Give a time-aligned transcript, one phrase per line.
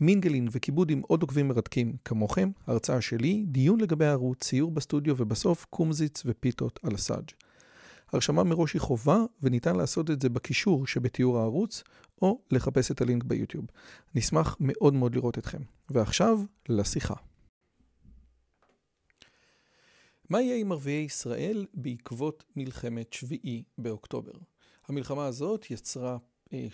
[0.00, 5.66] מינגלין וכיבוד עם עוד עוקבים מרתקים כמוכם, הרצאה שלי, דיון לגבי הערוץ, ציור בסטודיו ובסוף
[5.70, 7.30] קומזיץ ופיתות על הסאג'.
[8.12, 11.82] הרשמה מראש היא חובה וניתן לעשות את זה בקישור שבתיאור הערוץ
[12.22, 13.66] או לחפש את הלינק ביוטיוב.
[14.14, 15.62] נשמח מאוד מאוד לראות אתכם.
[15.90, 17.14] ועכשיו לשיחה.
[20.30, 24.32] מה יהיה עם ערביי ישראל בעקבות מלחמת שביעי באוקטובר?
[24.88, 26.16] המלחמה הזאת יצרה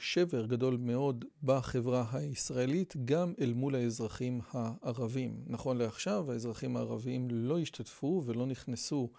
[0.00, 5.44] שבר גדול מאוד בחברה הישראלית, גם אל מול האזרחים הערבים.
[5.46, 9.10] נכון לעכשיו, האזרחים הערבים לא השתתפו ולא נכנסו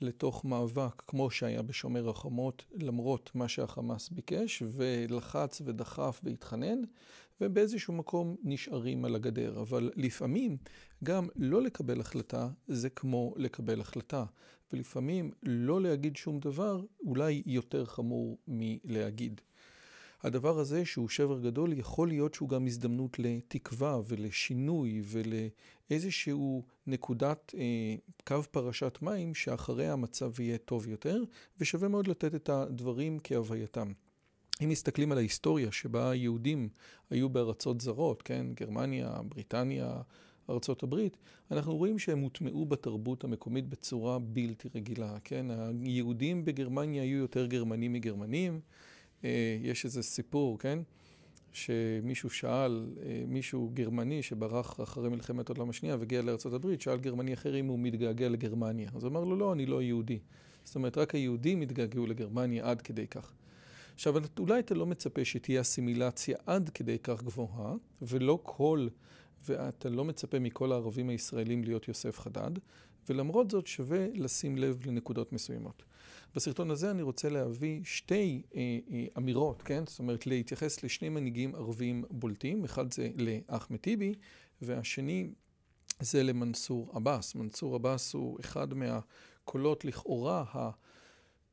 [0.00, 6.78] לתוך מאבק כמו שהיה בשומר החומות, למרות מה שהחמאס ביקש, ולחץ ודחף והתחנן,
[7.40, 9.60] ובאיזשהו מקום נשארים על הגדר.
[9.60, 10.56] אבל לפעמים
[11.04, 14.24] גם לא לקבל החלטה זה כמו לקבל החלטה,
[14.72, 19.40] ולפעמים לא להגיד שום דבר אולי יותר חמור מלהגיד.
[20.22, 27.94] הדבר הזה שהוא שבר גדול יכול להיות שהוא גם הזדמנות לתקווה ולשינוי ולאיזשהו נקודת אה,
[28.24, 31.22] קו פרשת מים שאחריה המצב יהיה טוב יותר
[31.60, 33.92] ושווה מאוד לתת את הדברים כהווייתם.
[34.64, 36.68] אם מסתכלים על ההיסטוריה שבה היהודים
[37.10, 40.00] היו בארצות זרות, כן, גרמניה, בריטניה,
[40.50, 40.94] ארה"ב,
[41.50, 45.46] אנחנו רואים שהם הוטמעו בתרבות המקומית בצורה בלתי רגילה, כן?
[45.50, 48.60] היהודים בגרמניה היו יותר גרמנים מגרמנים.
[49.62, 50.78] יש איזה סיפור, כן?
[51.52, 52.86] שמישהו שאל,
[53.26, 58.28] מישהו גרמני שברח אחרי מלחמת העולם השנייה והגיע לארה"ב, שאל גרמני אחר אם הוא מתגעגע
[58.28, 58.90] לגרמניה.
[58.94, 60.18] אז הוא אמר לו, לא, אני לא יהודי.
[60.64, 63.32] זאת אומרת, רק היהודים התגעגעו לגרמניה עד כדי כך.
[63.94, 68.88] עכשיו, אולי אתה לא מצפה שתהיה אסימילציה עד כדי כך גבוהה, ולא כל,
[69.44, 72.50] ואתה לא מצפה מכל הערבים הישראלים להיות יוסף חדד,
[73.10, 75.82] ולמרות זאת שווה לשים לב לנקודות מסוימות.
[76.34, 79.86] בסרטון הזה אני רוצה להביא שתי אה, אה, אמירות, כן?
[79.86, 84.14] זאת אומרת, להתייחס לשני מנהיגים ערביים בולטים, אחד זה לאחמד טיבי,
[84.62, 85.30] והשני
[86.00, 87.34] זה למנסור עבאס.
[87.34, 90.70] מנסור עבאס הוא אחד מהקולות לכאורה ה...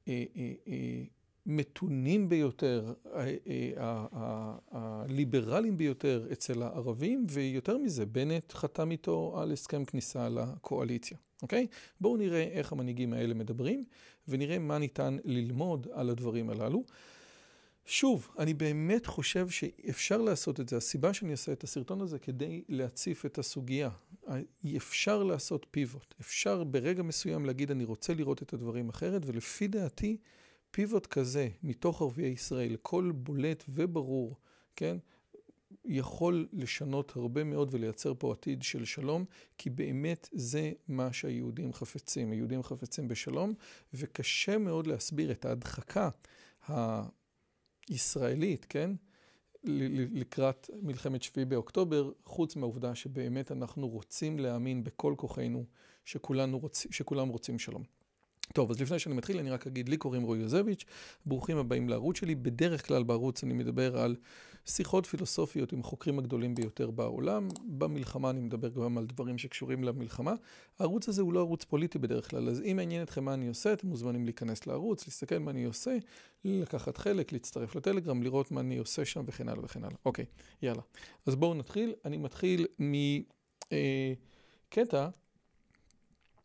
[0.07, 1.03] אה, אה, אה,
[1.45, 2.93] מתונים ביותר,
[4.71, 11.67] הליברליים ביותר אצל הערבים, ויותר מזה, בנט חתם איתו על הסכם כניסה לקואליציה, אוקיי?
[12.01, 13.85] בואו נראה איך המנהיגים האלה מדברים,
[14.27, 16.83] ונראה מה ניתן ללמוד על הדברים הללו.
[17.85, 20.77] שוב, אני באמת חושב שאפשר לעשות את זה.
[20.77, 23.89] הסיבה שאני עושה את הסרטון הזה כדי להציף את הסוגיה.
[24.77, 26.13] אפשר לעשות פיבוט.
[26.21, 30.17] אפשר ברגע מסוים להגיד, אני רוצה לראות את הדברים אחרת, ולפי דעתי,
[30.75, 34.35] פיבוט כזה מתוך ערביי ישראל, קול בולט וברור,
[34.75, 34.97] כן,
[35.85, 39.25] יכול לשנות הרבה מאוד ולייצר פה עתיד של שלום,
[39.57, 42.31] כי באמת זה מה שהיהודים חפצים.
[42.31, 43.53] היהודים חפצים בשלום,
[43.93, 46.09] וקשה מאוד להסביר את ההדחקה
[47.89, 48.91] הישראלית, כן,
[49.63, 55.65] לקראת מלחמת שביעי באוקטובר, חוץ מהעובדה שבאמת אנחנו רוצים להאמין בכל כוחנו
[56.51, 56.87] רוצ...
[56.91, 57.94] שכולם רוצים שלום.
[58.53, 60.85] טוב, אז לפני שאני מתחיל, אני רק אגיד, לי קוראים רועי יוזביץ',
[61.25, 62.35] ברוכים הבאים לערוץ שלי.
[62.35, 64.15] בדרך כלל בערוץ אני מדבר על
[64.65, 67.47] שיחות פילוסופיות עם החוקרים הגדולים ביותר בעולם.
[67.65, 70.33] במלחמה אני מדבר גם על דברים שקשורים למלחמה.
[70.79, 73.73] הערוץ הזה הוא לא ערוץ פוליטי בדרך כלל, אז אם מעניין אתכם מה אני עושה,
[73.73, 75.97] אתם מוזמנים להיכנס לערוץ, להסתכל מה אני עושה,
[76.45, 79.97] לקחת חלק, להצטרף לטלגרם, לראות מה אני עושה שם וכן הלאה וכן הלאה.
[80.05, 80.25] אוקיי,
[80.61, 80.81] יאללה.
[81.25, 81.93] אז בואו נתחיל.
[82.05, 84.97] אני מתחיל מקטע.
[84.97, 85.09] אה,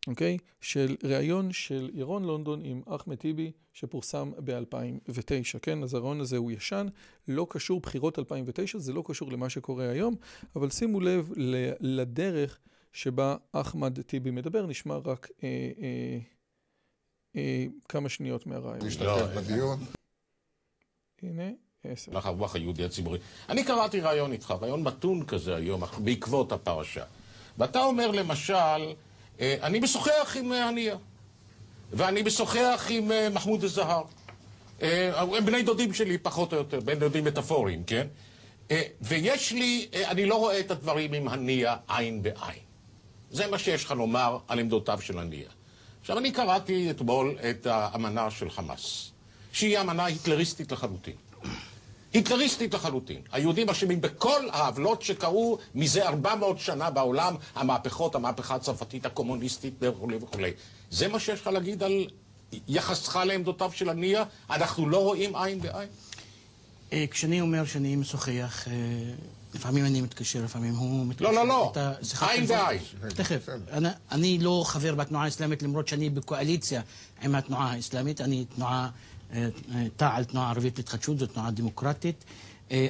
[0.07, 0.37] אוקיי?
[0.61, 5.83] של ראיון של ירון לונדון עם אחמד טיבי שפורסם ב-2009, כן?
[5.83, 6.87] אז הרעיון הזה הוא ישן,
[7.27, 10.15] לא קשור, בחירות 2009, זה לא קשור למה שקורה היום,
[10.55, 11.31] אבל שימו לב
[11.79, 12.59] לדרך
[12.93, 15.47] שבה אחמד טיבי מדבר, נשמע רק אה,
[15.81, 16.17] אה,
[17.35, 18.85] אה, כמה שניות מהרעיון.
[18.85, 19.79] להשתתף בדיון.
[21.21, 21.49] הנה.
[21.83, 22.11] עשר.
[22.11, 23.19] לך הרוח היהודי הציבורי.
[23.49, 27.03] אני קראתי ראיון איתך, ראיון מתון כזה היום, בעקבות הפרשה.
[27.57, 28.93] ואתה אומר למשל,
[29.41, 30.95] אני משוחח עם הנייה,
[31.93, 34.03] ואני משוחח עם מחמוד א-זהר.
[34.81, 38.07] הם בני דודים שלי, פחות או יותר, בני דודים מטאפוריים, כן?
[39.01, 42.59] ויש לי, אני לא רואה את הדברים עם הנייה עין בעין.
[43.31, 45.49] זה מה שיש לך לומר על עמדותיו של הנייה.
[46.01, 49.11] עכשיו, אני קראתי אתמול את האמנה של חמאס,
[49.51, 51.15] שהיא אמנה היטלריסטית לחלוטין.
[52.13, 53.21] היטלריסטית לחלוטין.
[53.31, 60.51] היהודים אשמים בכל העוולות שקרו מזה 400 שנה בעולם, המהפכות, המהפכה הצרפתית, הקומוניסטית וכולי וכולי.
[60.89, 62.07] זה מה שיש לך להגיד על
[62.67, 64.23] יחסך לעמדותיו של הנייה?
[64.49, 65.89] אנחנו לא רואים עין בעין?
[66.93, 68.73] אה, כשאני אומר שאני משוחח, אה,
[69.53, 71.31] לפעמים אני מתקשר, לפעמים הוא מתקשר.
[71.31, 71.73] לא, לא, לא.
[72.21, 72.81] עין בעין.
[73.15, 73.49] תכף.
[74.11, 76.81] אני לא חבר בתנועה האסלאמית, למרות שאני בקואליציה
[77.21, 78.21] עם התנועה האסלאמית.
[78.21, 78.89] אני תנועה,
[79.33, 79.47] אה,
[79.95, 82.25] תע"ל, תנועה ערבית להתחדשות, זו תנועה דמוקרטית.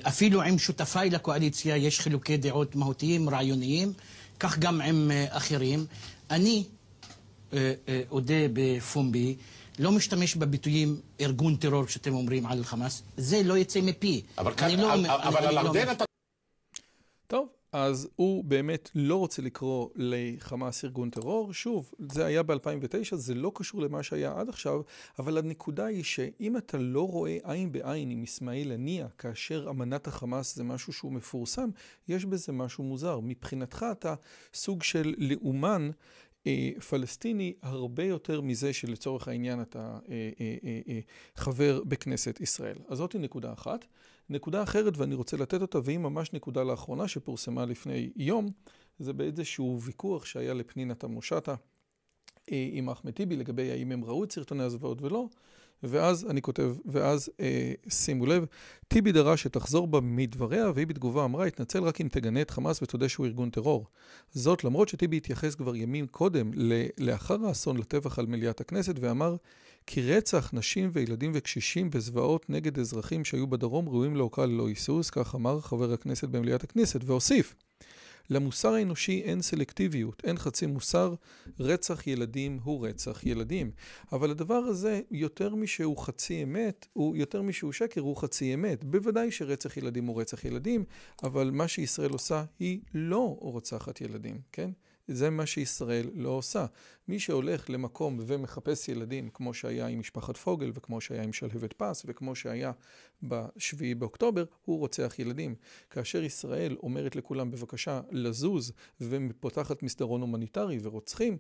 [0.04, 3.94] אפילו עם שותפיי לקואליציה יש חילוקי דעות מהותיים, רעיוניים,
[4.40, 5.86] כך גם עם אחרים.
[6.30, 6.64] אני
[8.12, 9.36] אודה בפומבי.
[9.80, 14.22] לא משתמש בביטויים ארגון טרור שאתם אומרים על חמאס, זה לא יצא מפי.
[14.38, 15.92] אבל, כאן, לא, אבל, אבל על ירדן לא...
[15.92, 16.06] אתה...
[17.32, 21.54] טוב, אז הוא באמת לא רוצה לקרוא לחמאס ארגון טרור.
[21.54, 24.82] שוב, זה היה ב-2009, זה לא קשור למה שהיה עד עכשיו,
[25.20, 30.56] אבל הנקודה היא שאם אתה לא רואה עין בעין עם אסמאעיל הנייה, כאשר אמנת החמאס
[30.56, 31.70] זה משהו שהוא מפורסם,
[32.08, 33.20] יש בזה משהו מוזר.
[33.24, 34.16] מבחינתך אתה
[34.54, 35.92] סוג של לאומן
[36.48, 40.30] אה, פלסטיני הרבה יותר מזה שלצורך העניין אתה אה,
[40.88, 41.00] אה,
[41.36, 42.78] חבר בכנסת ישראל.
[42.88, 43.86] אז זאתי נקודה אחת.
[44.32, 48.50] נקודה אחרת, ואני רוצה לתת אותה, והיא ממש נקודה לאחרונה שפורסמה לפני יום,
[49.00, 51.56] זה באיזשהו ויכוח שהיה לפנינה תמושטה
[52.48, 55.28] עם אחמד טיבי לגבי האם הם ראו את סרטוני הזוועות ולא.
[55.84, 58.46] ואז אני כותב, ואז אה, שימו לב,
[58.88, 63.10] טיבי דרש שתחזור בה מדבריה, והיא בתגובה אמרה, התנצל רק אם תגנה את חמאס ותודה
[63.10, 63.86] שהוא ארגון טרור.
[64.32, 66.52] זאת למרות שטיבי התייחס כבר ימים קודם,
[67.00, 69.36] לאחר האסון לטבח על מליאת הכנסת, ואמר
[69.88, 75.36] כי רצח נשים וילדים וקשישים וזוועות נגד אזרחים שהיו בדרום ראויים להוקעה ללא היסוס, כך
[75.36, 77.56] אמר חבר הכנסת במליאת הכנסת, והוסיף.
[78.30, 81.14] למוסר האנושי אין סלקטיביות, אין חצי מוסר,
[81.60, 83.72] רצח ילדים הוא רצח ילדים.
[84.12, 88.84] אבל הדבר הזה, יותר משהוא חצי אמת, הוא יותר משהוא שקר, הוא חצי אמת.
[88.84, 90.86] בוודאי שרצח ילדים הוא רצח ילדים,
[91.24, 94.72] אבל מה שישראל עושה היא לא רוצחת ילדים, כן?
[95.08, 96.66] זה מה שישראל לא עושה.
[97.08, 102.04] מי שהולך למקום ומחפש ילדים, כמו שהיה עם משפחת פוגל, וכמו שהיה עם שלהבת פס,
[102.06, 102.72] וכמו שהיה
[103.24, 105.56] בשביעי באוקטובר, הוא רוצח ילדים.
[105.90, 111.38] כאשר ישראל אומרת לכולם בבקשה לזוז, ופותחת מסדרון הומניטרי ורוצחים,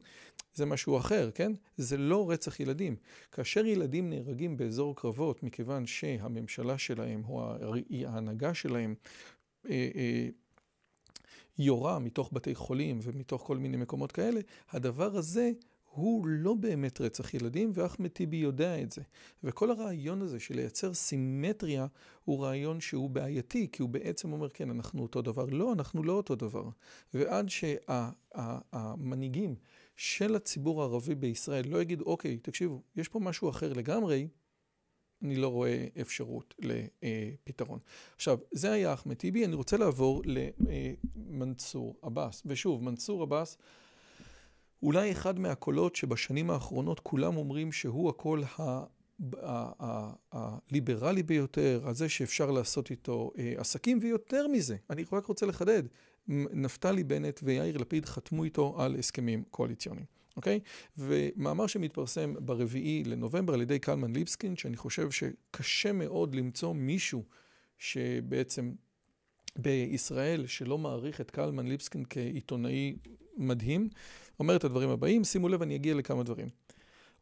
[0.53, 1.51] זה משהו אחר, כן?
[1.77, 2.95] זה לא רצח ילדים.
[3.31, 7.53] כאשר ילדים נהרגים באזור קרבות, מכיוון שהממשלה שלהם, או
[8.05, 8.95] ההנהגה שלהם,
[9.69, 10.27] אה, אה,
[11.57, 14.39] יורה מתוך בתי חולים ומתוך כל מיני מקומות כאלה,
[14.69, 15.51] הדבר הזה
[15.91, 19.01] הוא לא באמת רצח ילדים, ואחמד טיבי יודע את זה.
[19.43, 21.87] וכל הרעיון הזה של לייצר סימטריה
[22.23, 25.45] הוא רעיון שהוא בעייתי, כי הוא בעצם אומר, כן, אנחנו אותו דבר.
[25.45, 26.69] לא, אנחנו לא אותו דבר.
[27.13, 27.49] ועד
[28.29, 29.55] שהמנהיגים
[29.95, 34.27] של הציבור הערבי בישראל לא יגידו, אוקיי, תקשיבו, יש פה משהו אחר לגמרי,
[35.23, 37.79] אני לא רואה אפשרות לפתרון.
[38.15, 40.21] עכשיו, זה היה אחמד טיבי, אני רוצה לעבור
[41.15, 42.43] למנסור עבאס.
[42.45, 43.57] ושוב, מנסור עבאס,
[44.83, 48.83] אולי אחד מהקולות שבשנים האחרונות כולם אומרים שהוא הקול ה...
[50.31, 55.83] הליברלי ביותר, הזה שאפשר לעשות איתו אה, עסקים, ויותר מזה, אני רק רוצה לחדד,
[56.27, 60.20] נפתלי בנט ויאיר לפיד חתמו איתו על הסכמים קואליציוניים.
[60.37, 60.59] אוקיי?
[60.97, 67.23] ומאמר שמתפרסם ברביעי לנובמבר על ידי קלמן ליבסקין, שאני חושב שקשה מאוד למצוא מישהו
[67.77, 68.71] שבעצם
[69.55, 72.95] בישראל שלא מעריך את קלמן ליבסקין כעיתונאי
[73.37, 73.89] מדהים,
[74.39, 76.49] אומר את הדברים הבאים, שימו לב, אני אגיע לכמה דברים.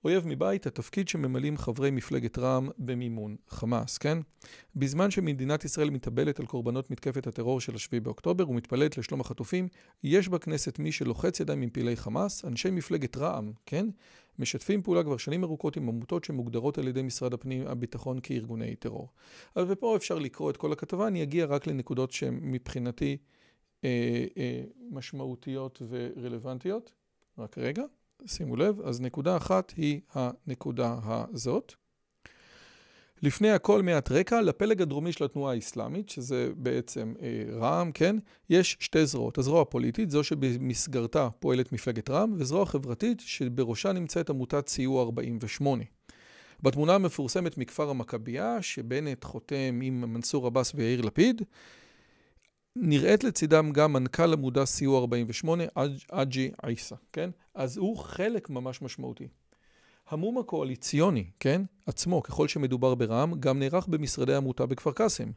[0.04, 4.18] אויב מבית, התפקיד שממלאים חברי מפלגת רע"מ במימון חמאס, כן?
[4.76, 9.68] בזמן שמדינת ישראל מתאבלת על קורבנות מתקפת הטרור של השביעי באוקטובר ומתפללת לשלום החטופים,
[10.04, 13.88] יש בכנסת מי שלוחץ ידיים עם פעילי חמאס, אנשי מפלגת רע"מ, כן?
[14.40, 19.10] משתפים פעולה כבר שנים ארוכות עם עמותות שמוגדרות על ידי משרד הפנים הביטחון כארגוני טרור.
[19.58, 23.18] ופה אפשר לקרוא את כל הכתבה, אני אגיע רק לנקודות שהן מבחינתי
[23.84, 26.94] אה, אה, משמעותיות ורלוונטיות.
[27.38, 27.84] רק רגע.
[28.26, 31.74] שימו לב, אז נקודה אחת היא הנקודה הזאת.
[33.22, 38.16] לפני הכל מעט רקע, לפלג הדרומי של התנועה האסלאמית, שזה בעצם אה, רע"מ, כן?
[38.50, 39.38] יש שתי זרועות.
[39.38, 45.84] הזרוע הפוליטית, זו שבמסגרתה פועלת מפלגת רע"מ, וזרוע חברתית שבראשה נמצאת עמותת סיוע 48.
[46.64, 51.42] בתמונה המפורסמת מכפר המכבייה, שבנט חותם עם מנסור עבאס ויאיר לפיד,
[52.82, 55.64] נראית לצידם גם מנכ"ל עמודה סיוע 48,
[56.12, 57.30] אג'י עיסא, כן?
[57.54, 59.28] אז הוא חלק ממש משמעותי.
[60.10, 65.32] המום הקואליציוני, כן, עצמו, ככל שמדובר ברע"מ, גם נערך במשרדי העמותה בכפר קאסם.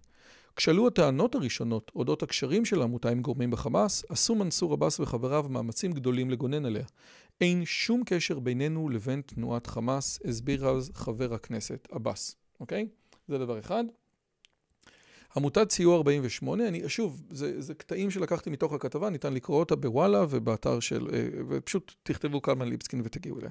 [0.57, 5.93] כשעלו הטענות הראשונות אודות הקשרים של העמותה עם גורמים בחמאס, עשו מנסור עבאס וחבריו מאמצים
[5.93, 6.85] גדולים לגונן עליה.
[7.41, 12.89] אין שום קשר בינינו לבין תנועת חמאס, הסביר אז חבר הכנסת עבאס, אוקיי?
[13.29, 13.85] זה דבר אחד.
[15.37, 20.25] עמותת סיוע 48, אני, שוב, זה, זה קטעים שלקחתי מתוך הכתבה, ניתן לקרוא אותה בוואלה
[20.31, 23.51] ובאתר של, אה, ופשוט תכתבו קלמן ליבסקין ותגיעו אליה.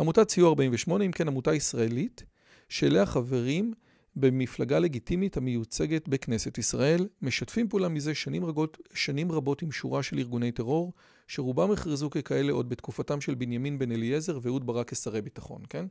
[0.00, 2.24] עמותת סיוע 48, אם כן עמותה ישראלית,
[2.68, 3.72] שאליה חברים
[4.16, 10.18] במפלגה לגיטימית המיוצגת בכנסת ישראל, משתפים פעולה מזה שנים, רגות, שנים רבות עם שורה של
[10.18, 10.92] ארגוני טרור,
[11.28, 15.86] שרובם הכרזו ככאלה עוד בתקופתם של בנימין בן אליעזר ואהוד ברק כשרי ביטחון, כן?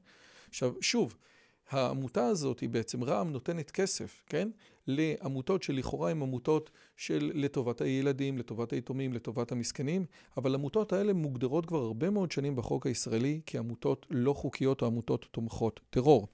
[0.49, 1.15] עכשיו, שוב,
[1.70, 4.50] העמותה הזאת היא בעצם, רע"מ נותנת כסף, כן?
[4.88, 10.05] לעמותות שלכאורה הן עמותות של לטובת הילדים, לטובת היתומים, לטובת המסכנים,
[10.38, 15.25] אבל העמותות האלה מוגדרות כבר הרבה מאוד שנים בחוק הישראלי כעמותות לא חוקיות או עמותות
[15.32, 16.27] תומכות טרור.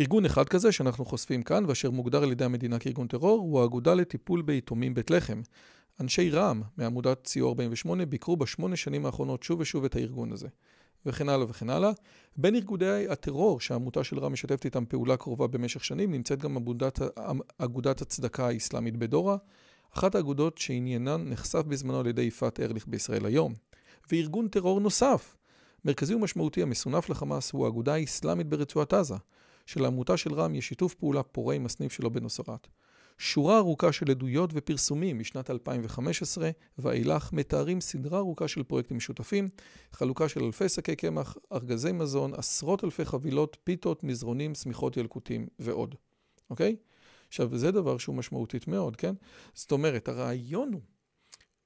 [0.00, 3.94] ארגון אחד כזה שאנחנו חושפים כאן ואשר מוגדר על ידי המדינה כארגון טרור הוא האגודה
[3.94, 5.42] לטיפול ביתומים בית לחם.
[6.00, 10.48] אנשי רע"מ מעמודת ציור 48 ביקרו בשמונה שנים האחרונות שוב ושוב את הארגון הזה.
[11.06, 11.90] וכן הלאה וכן הלאה.
[12.36, 17.00] בין ארגודי הטרור שהעמותה של רע"מ משתפת איתם פעולה קרובה במשך שנים נמצאת גם אגודת,
[17.58, 19.36] אגודת הצדקה האסלאמית בדורה,
[19.96, 23.54] אחת האגודות שעניינן נחשף בזמנו על ידי יפעת ארליך בישראל היום.
[24.10, 25.36] וארגון טרור נוסף,
[25.84, 29.14] מרכזי ומשמעותי המסונף לחמאס הוא האגודה האסלאמית ברצועת עזה,
[29.66, 32.68] שלעמותה של רע"מ יש שיתוף פעולה פורה עם הסניף שלו בנוסרת.
[33.18, 39.48] שורה ארוכה של עדויות ופרסומים משנת 2015 ואילך מתארים סדרה ארוכה של פרויקטים משותפים,
[39.92, 45.94] חלוקה של אלפי שקי קמח, ארגזי מזון, עשרות אלפי חבילות, פיתות, מזרונים, שמיכות ילקוטים ועוד.
[46.50, 46.76] אוקיי?
[47.28, 49.14] עכשיו, זה דבר שהוא משמעותית מאוד, כן?
[49.54, 50.80] זאת אומרת, הרעיון הוא,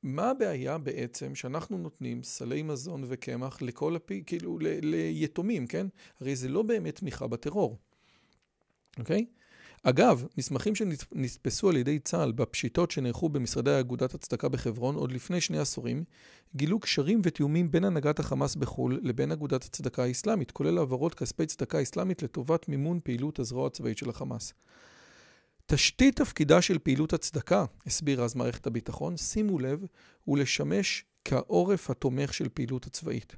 [0.03, 5.87] מה הבעיה בעצם שאנחנו נותנים סלי מזון וקמח לכל הפי, כאילו, ל- ליתומים, כן?
[6.21, 7.79] הרי זה לא באמת תמיכה בטרור,
[8.99, 9.26] אוקיי?
[9.88, 15.59] אגב, מסמכים שנתפסו על ידי צה"ל בפשיטות שנערכו במשרדי אגודת הצדקה בחברון עוד לפני שני
[15.59, 16.05] עשורים,
[16.57, 21.83] גילו קשרים ותיאומים בין הנהגת החמאס בחו"ל לבין אגודת הצדקה האסלאמית, כולל העברות כספי צדקה
[21.83, 24.52] אסלאמית לטובת מימון פעילות הזרוע הצבאית של החמאס.
[25.66, 29.85] תשתית תפקידה של פעילות הצדקה, הסבירה אז מערכת הביטחון, שימו לב,
[30.25, 33.37] הוא לשמש כעורף התומך של פעילות הצבאית.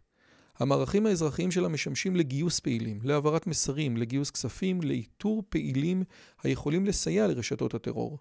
[0.58, 6.02] המערכים האזרחיים שלה משמשים לגיוס פעילים, להעברת מסרים, לגיוס כספים, לאיתור פעילים
[6.42, 8.18] היכולים לסייע לרשתות הטרור.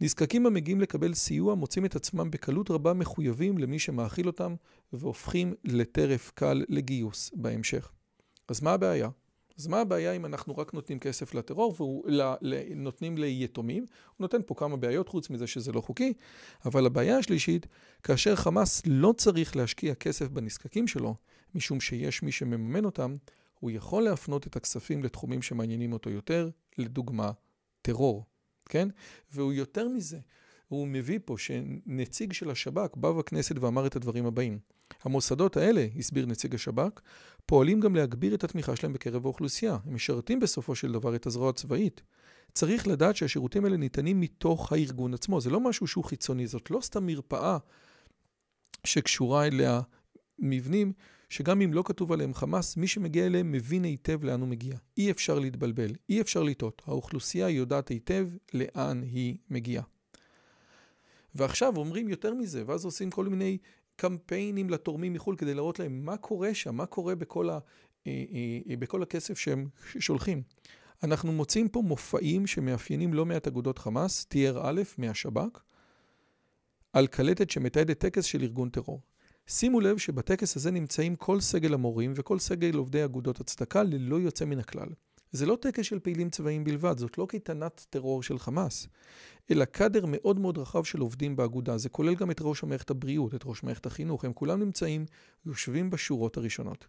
[0.00, 4.54] נזקקים המגיעים לקבל סיוע מוצאים את עצמם בקלות רבה מחויבים למי שמאכיל אותם
[4.92, 7.92] והופכים לטרף קל לגיוס בהמשך.
[8.48, 9.08] אז מה הבעיה?
[9.58, 13.82] אז מה הבעיה אם אנחנו רק נותנים כסף לטרור ונותנים ליתומים?
[13.82, 16.12] הוא נותן פה כמה בעיות חוץ מזה שזה לא חוקי,
[16.64, 17.66] אבל הבעיה השלישית,
[18.02, 21.14] כאשר חמאס לא צריך להשקיע כסף בנזקקים שלו,
[21.56, 23.16] משום שיש מי שמממן אותם,
[23.60, 27.30] הוא יכול להפנות את הכספים לתחומים שמעניינים אותו יותר, לדוגמה,
[27.82, 28.24] טרור,
[28.68, 28.88] כן?
[29.32, 30.18] והוא יותר מזה,
[30.68, 34.58] הוא מביא פה שנציג של השב"כ בא בכנסת ואמר את הדברים הבאים.
[35.02, 37.00] המוסדות האלה, הסביר נציג השב"כ,
[37.46, 39.78] פועלים גם להגביר את התמיכה שלהם בקרב האוכלוסייה.
[39.86, 42.02] הם משרתים בסופו של דבר את הזרוע הצבאית.
[42.54, 45.40] צריך לדעת שהשירותים האלה ניתנים מתוך הארגון עצמו.
[45.40, 47.58] זה לא משהו שהוא חיצוני, זאת לא סתם מרפאה
[48.84, 49.80] שקשורה אליה
[50.38, 50.92] מבנים
[51.28, 54.76] שגם אם לא כתוב עליהם חמאס, מי שמגיע אליהם מבין היטב לאן הוא מגיע.
[54.98, 56.82] אי אפשר להתבלבל, אי אפשר לטעות.
[56.86, 59.84] האוכלוסייה יודעת היטב לאן היא מגיעה.
[61.34, 63.58] ועכשיו אומרים יותר מזה, ואז עושים כל מיני
[63.96, 67.58] קמפיינים לתורמים מחו"ל כדי להראות להם מה קורה שם, מה קורה בכל, ה, אה,
[68.06, 69.68] אה, אה, בכל הכסף שהם
[69.98, 70.42] שולחים.
[71.02, 75.60] אנחנו מוצאים פה מופעים שמאפיינים לא מעט אגודות חמאס, טייר א' מהשב"כ,
[76.92, 79.00] על קלטת שמתעדת טקס של ארגון טרור.
[79.48, 84.44] שימו לב שבטקס הזה נמצאים כל סגל המורים וכל סגל עובדי אגודות הצדקה ללא יוצא
[84.44, 84.88] מן הכלל.
[85.32, 88.88] זה לא טקס של פעילים צבאיים בלבד, זאת לא קייטנת טרור של חמאס,
[89.50, 91.78] אלא קאדר מאוד מאוד רחב של עובדים באגודה.
[91.78, 95.06] זה כולל גם את ראש המערכת הבריאות, את ראש מערכת החינוך, הם כולם נמצאים,
[95.46, 96.86] יושבים בשורות הראשונות.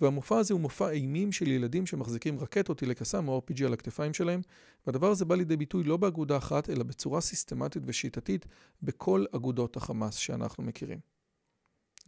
[0.00, 4.14] והמופע הזה הוא מופע אימים של ילדים שמחזיקים רקטות, טילי קסאם או RPG על הכתפיים
[4.14, 4.40] שלהם,
[4.86, 8.46] והדבר הזה בא לידי ביטוי לא באגודה אחת, אלא בצורה סיסטמטית ושיטתית
[8.82, 11.11] בכל אגודות החמאס שאנחנו מכירים.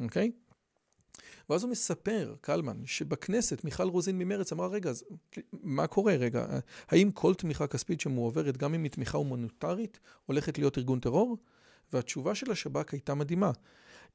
[0.00, 0.32] אוקיי?
[1.50, 5.04] ואז הוא מספר, קלמן, שבכנסת מיכל רוזין ממרץ אמרה, רגע, אז
[5.52, 6.46] מה קורה רגע?
[6.88, 11.38] האם כל תמיכה כספית שמועברת, גם אם היא תמיכה הומניטרית, הולכת להיות ארגון טרור?
[11.92, 13.50] והתשובה של השב"כ הייתה מדהימה.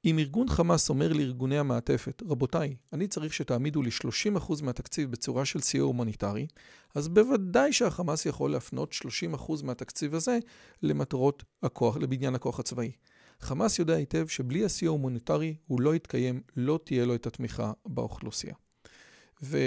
[0.05, 3.89] אם ארגון חמאס אומר לארגוני המעטפת, רבותיי, אני צריך שתעמידו לי
[4.38, 6.48] 30% מהתקציב בצורה של סיוע הומניטרי,
[6.95, 8.93] אז בוודאי שהחמאס יכול להפנות
[9.38, 10.39] 30% מהתקציב הזה
[10.83, 12.91] למטרות הכוח, לבניין הכוח הצבאי.
[13.39, 18.55] חמאס יודע היטב שבלי הסיוע ההומניטרי הוא לא יתקיים, לא תהיה לו את התמיכה באוכלוסייה.
[19.43, 19.58] ו...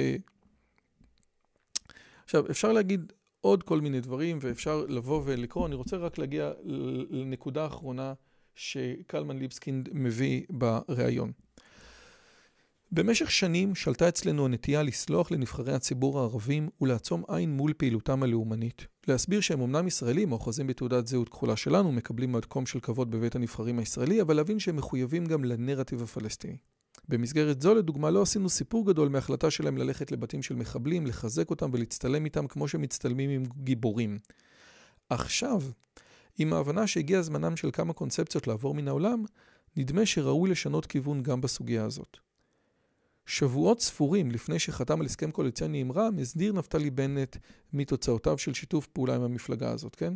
[2.25, 6.52] עכשיו, אפשר להגיד עוד כל מיני דברים ואפשר לבוא ולקרוא, אני רוצה רק להגיע
[7.11, 8.14] לנקודה האחרונה
[8.55, 11.33] שקלמן ליבסקינד מביא בריאיון.
[12.95, 18.87] במשך שנים שלטה אצלנו הנטייה לסלוח לנבחרי הציבור הערבים ולעצום עין מול פעילותם הלאומנית.
[19.09, 23.79] להסביר שהם אמנם ישראלים, אוחזים בתעודת זהות כחולה שלנו, מקבלים מקום של כבוד בבית הנבחרים
[23.79, 26.57] הישראלי, אבל להבין שהם מחויבים גם לנרטיב הפלסטיני.
[27.09, 31.71] במסגרת זו, לדוגמה, לא עשינו סיפור גדול מההחלטה שלהם ללכת לבתים של מחבלים, לחזק אותם
[31.73, 34.19] ולהצטלם איתם כמו שמצטלמים עם גיבורים.
[35.11, 35.63] עכשיו,
[36.39, 39.25] עם ההבנה שהגיע זמנם של כמה קונספציות לעבור מן העולם,
[39.77, 42.32] נדמה שראוי לשנות כיוון גם בסוגיה הזאת.
[43.33, 47.37] שבועות ספורים לפני שחתם על הסכם קואליציוני עם רע"מ, הסדיר נפתלי בנט
[47.73, 50.15] מתוצאותיו של שיתוף פעולה עם המפלגה הזאת, כן?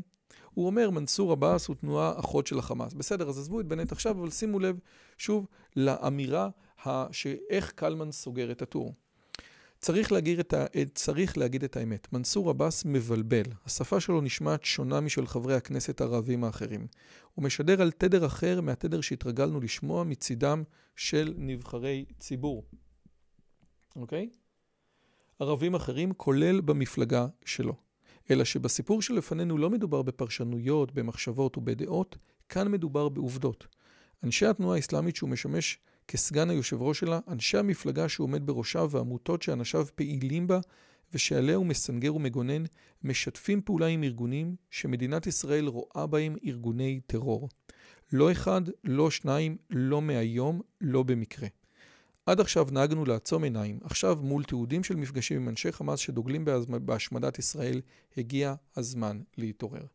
[0.55, 2.95] הוא אומר, מנסור עבאס הוא תנועה אחות של החמאס.
[2.95, 4.79] בסדר, אז עזבו את בנט עכשיו, אבל שימו לב
[5.19, 5.47] שוב
[5.77, 6.49] לאמירה
[7.13, 8.95] שאיך קלמן סוגר את הטור.
[9.79, 10.67] צריך להגיד, את ה...
[10.95, 16.45] צריך להגיד את האמת, מנסור עבאס מבלבל, השפה שלו נשמעת שונה משל חברי הכנסת הערבים
[16.45, 16.87] האחרים.
[17.35, 20.63] הוא משדר על תדר אחר מהתדר שהתרגלנו לשמוע מצידם
[20.97, 22.65] של נבחרי ציבור.
[23.97, 24.29] אוקיי?
[25.39, 27.75] ערבים אחרים, כולל במפלגה שלו.
[28.31, 32.17] אלא שבסיפור שלפנינו לא מדובר בפרשנויות, במחשבות ובדעות,
[32.49, 33.67] כאן מדובר בעובדות.
[34.25, 39.43] אנשי התנועה האסלאמית שהוא משמש כסגן היושב ראש שלה, אנשי המפלגה שהוא עומד בראשה ועמותות
[39.43, 40.61] שאנשיו פעילים בה
[41.15, 42.65] ושעליה הוא מסנגר ומגונן,
[43.03, 47.49] משתפים פעולה עם ארגונים שמדינת ישראל רואה בהם ארגוני טרור.
[48.13, 51.49] לא אחד, לא שניים, לא מהיום, לא במקרה.
[52.27, 57.39] עד עכשיו נהגנו לעצום עיניים, עכשיו מול תיעודים של מפגשים עם אנשי חמאס שדוגלים בהשמדת
[57.39, 57.81] ישראל,
[58.17, 59.87] הגיע הזמן להתעורר.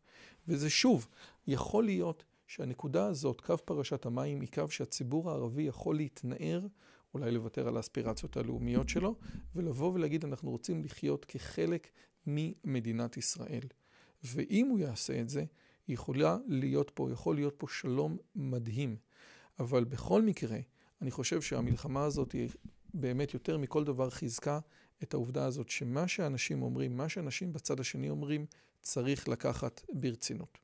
[0.48, 1.08] וזה שוב,
[1.46, 6.66] יכול להיות שהנקודה הזאת, קו פרשת המים, היא קו שהציבור הערבי יכול להתנער,
[7.14, 9.14] אולי לוותר על האספירציות הלאומיות שלו,
[9.54, 11.90] ולבוא ולהגיד אנחנו רוצים לחיות כחלק
[12.26, 13.66] ממדינת ישראל.
[14.24, 15.44] ואם הוא יעשה את זה,
[15.88, 18.96] יכולה להיות פה, יכול להיות פה שלום מדהים.
[19.58, 20.58] אבל בכל מקרה,
[21.02, 22.48] אני חושב שהמלחמה הזאת היא
[22.94, 24.58] באמת יותר מכל דבר חיזקה
[25.02, 28.46] את העובדה הזאת שמה שאנשים אומרים, מה שאנשים בצד השני אומרים,
[28.80, 30.58] צריך לקחת ברצינות.